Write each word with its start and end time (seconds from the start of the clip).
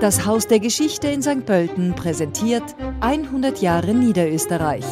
Das 0.00 0.26
Haus 0.26 0.46
der 0.46 0.60
Geschichte 0.60 1.08
in 1.08 1.22
St. 1.22 1.44
Pölten 1.44 1.92
präsentiert 1.96 2.62
100 3.00 3.60
Jahre 3.60 3.94
Niederösterreich. 3.94 4.84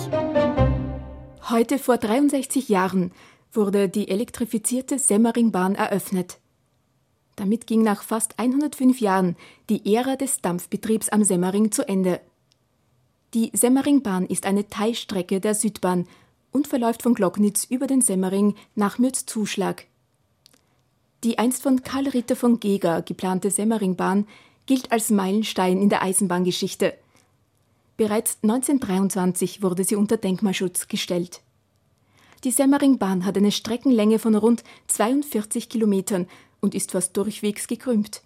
Heute 1.48 1.78
vor 1.78 1.96
63 1.96 2.68
Jahren 2.68 3.12
wurde 3.52 3.88
die 3.88 4.08
elektrifizierte 4.08 4.98
Semmeringbahn 4.98 5.76
eröffnet. 5.76 6.38
Damit 7.36 7.68
ging 7.68 7.84
nach 7.84 8.02
fast 8.02 8.36
105 8.40 9.00
Jahren 9.00 9.36
die 9.70 9.94
Ära 9.94 10.16
des 10.16 10.40
Dampfbetriebs 10.40 11.10
am 11.10 11.22
Semmering 11.22 11.70
zu 11.70 11.88
Ende. 11.88 12.20
Die 13.32 13.52
Semmeringbahn 13.52 14.26
ist 14.26 14.44
eine 14.44 14.68
Teilstrecke 14.68 15.38
der 15.38 15.54
Südbahn 15.54 16.08
und 16.50 16.66
verläuft 16.66 17.04
von 17.04 17.14
Glocknitz 17.14 17.62
über 17.62 17.86
den 17.86 18.02
Semmering 18.02 18.56
nach 18.74 18.98
Mürzzuschlag. 18.98 19.86
Die 21.22 21.38
einst 21.38 21.62
von 21.62 21.84
Karl 21.84 22.08
Ritter 22.08 22.34
von 22.34 22.58
Geger 22.58 23.02
geplante 23.02 23.52
Semmeringbahn 23.52 24.26
gilt 24.66 24.92
als 24.92 25.10
Meilenstein 25.10 25.80
in 25.80 25.88
der 25.88 26.02
Eisenbahngeschichte. 26.02 26.94
Bereits 27.96 28.38
1923 28.42 29.62
wurde 29.62 29.84
sie 29.84 29.96
unter 29.96 30.16
Denkmalschutz 30.16 30.88
gestellt. 30.88 31.40
Die 32.44 32.50
Semmeringbahn 32.50 33.24
hat 33.24 33.36
eine 33.36 33.52
Streckenlänge 33.52 34.18
von 34.18 34.34
rund 34.34 34.62
42 34.88 35.68
Kilometern 35.68 36.26
und 36.60 36.74
ist 36.74 36.92
fast 36.92 37.16
durchwegs 37.16 37.66
gekrümmt. 37.66 38.22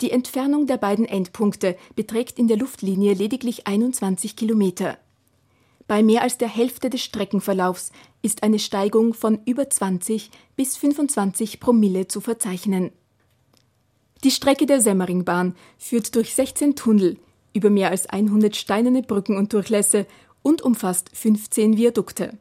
Die 0.00 0.10
Entfernung 0.10 0.66
der 0.66 0.78
beiden 0.78 1.04
Endpunkte 1.04 1.76
beträgt 1.94 2.38
in 2.38 2.48
der 2.48 2.56
Luftlinie 2.56 3.14
lediglich 3.14 3.66
21 3.66 4.34
Kilometer. 4.34 4.98
Bei 5.86 6.02
mehr 6.02 6.22
als 6.22 6.38
der 6.38 6.48
Hälfte 6.48 6.88
des 6.88 7.02
Streckenverlaufs 7.02 7.92
ist 8.22 8.42
eine 8.42 8.58
Steigung 8.58 9.12
von 9.12 9.40
über 9.44 9.68
20 9.68 10.30
bis 10.56 10.76
25 10.76 11.60
Promille 11.60 12.08
zu 12.08 12.20
verzeichnen. 12.20 12.92
Die 14.22 14.30
Strecke 14.30 14.66
der 14.66 14.80
Semmeringbahn 14.80 15.54
führt 15.78 16.14
durch 16.14 16.34
16 16.34 16.76
Tunnel, 16.76 17.16
über 17.54 17.70
mehr 17.70 17.90
als 17.90 18.06
100 18.06 18.54
steinerne 18.54 19.02
Brücken 19.02 19.36
und 19.36 19.52
Durchlässe 19.52 20.06
und 20.42 20.62
umfasst 20.62 21.10
15 21.14 21.76
Viadukte. 21.76 22.36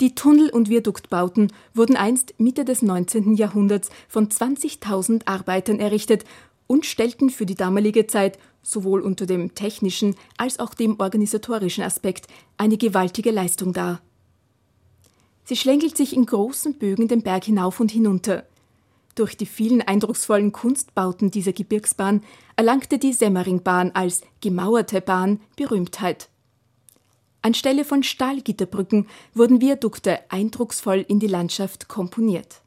Die 0.00 0.16
Tunnel- 0.16 0.50
und 0.50 0.68
Viaduktbauten 0.68 1.52
wurden 1.74 1.96
einst 1.96 2.34
Mitte 2.38 2.64
des 2.64 2.82
19. 2.82 3.34
Jahrhunderts 3.34 3.90
von 4.08 4.28
20.000 4.28 5.26
Arbeitern 5.26 5.78
errichtet 5.78 6.24
und 6.66 6.86
stellten 6.86 7.30
für 7.30 7.46
die 7.46 7.54
damalige 7.54 8.08
Zeit 8.08 8.38
sowohl 8.62 9.00
unter 9.00 9.26
dem 9.26 9.54
technischen 9.54 10.16
als 10.36 10.58
auch 10.58 10.74
dem 10.74 10.98
organisatorischen 10.98 11.84
Aspekt 11.84 12.26
eine 12.56 12.76
gewaltige 12.76 13.30
Leistung 13.30 13.72
dar. 13.72 14.00
Sie 15.44 15.56
schlängelt 15.56 15.96
sich 15.96 16.16
in 16.16 16.26
großen 16.26 16.74
Bögen 16.74 17.08
den 17.08 17.22
Berg 17.22 17.44
hinauf 17.44 17.78
und 17.78 17.90
hinunter. 17.90 18.44
Durch 19.14 19.36
die 19.36 19.46
vielen 19.46 19.82
eindrucksvollen 19.82 20.52
Kunstbauten 20.52 21.30
dieser 21.30 21.52
Gebirgsbahn 21.52 22.22
erlangte 22.56 22.98
die 22.98 23.12
Semmeringbahn 23.12 23.90
als 23.92 24.22
gemauerte 24.40 25.00
Bahn 25.00 25.40
Berühmtheit. 25.56 26.28
Anstelle 27.42 27.84
von 27.84 28.02
Stahlgitterbrücken 28.02 29.08
wurden 29.34 29.60
Viadukte 29.60 30.20
eindrucksvoll 30.30 31.04
in 31.06 31.18
die 31.18 31.26
Landschaft 31.26 31.88
komponiert. 31.88 32.62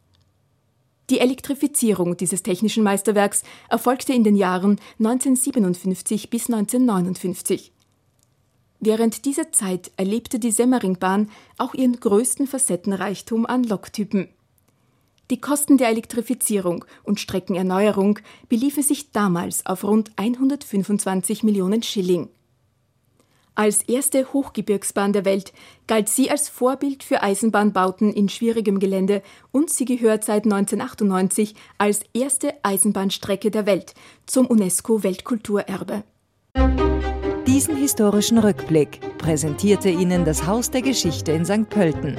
Die 1.09 1.19
Elektrifizierung 1.19 2.17
dieses 2.17 2.43
technischen 2.43 2.83
Meisterwerks 2.83 3.43
erfolgte 3.69 4.13
in 4.13 4.23
den 4.23 4.35
Jahren 4.35 4.80
1957 4.99 6.30
bis 6.30 6.49
1959. 6.49 7.71
Während 8.80 9.25
dieser 9.25 9.52
Zeit 9.52 9.91
erlebte 9.97 10.39
die 10.39 10.52
Semmeringbahn 10.52 11.30
auch 11.57 11.73
ihren 11.73 11.99
größten 11.99 12.47
Facettenreichtum 12.47 13.45
an 13.45 13.63
Loktypen. 13.63 14.30
Die 15.31 15.41
Kosten 15.41 15.77
der 15.77 15.89
Elektrifizierung 15.89 16.85
und 17.03 17.19
Streckenerneuerung 17.19 18.19
beliefen 18.47 18.83
sich 18.83 19.11
damals 19.11 19.65
auf 19.65 19.83
rund 19.83 20.11
125 20.17 21.43
Millionen 21.43 21.81
Schilling. 21.81 22.29
Als 23.55 23.83
erste 23.83 24.33
Hochgebirgsbahn 24.33 25.13
der 25.13 25.23
Welt 25.23 25.53
galt 25.87 26.09
sie 26.09 26.29
als 26.29 26.49
Vorbild 26.49 27.03
für 27.03 27.23
Eisenbahnbauten 27.23 28.11
in 28.11 28.27
schwierigem 28.27 28.80
Gelände 28.80 29.23
und 29.52 29.69
sie 29.69 29.85
gehört 29.85 30.25
seit 30.25 30.43
1998 30.43 31.55
als 31.77 32.02
erste 32.14 32.53
Eisenbahnstrecke 32.64 33.52
der 33.52 33.65
Welt 33.65 33.93
zum 34.25 34.45
UNESCO-Weltkulturerbe. 34.47 36.03
Diesen 37.47 37.77
historischen 37.77 38.39
Rückblick 38.39 38.99
präsentierte 39.17 39.89
Ihnen 39.89 40.25
das 40.25 40.45
Haus 40.45 40.69
der 40.69 40.81
Geschichte 40.81 41.31
in 41.31 41.45
St. 41.45 41.69
Pölten. 41.69 42.17